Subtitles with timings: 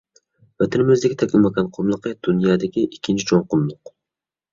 [0.61, 3.93] ۋەتىنىمىزدىكى تەكلىماكان قۇملۇقى— دۇنيادىكى ئىككىنچى چوڭ قۇملۇق.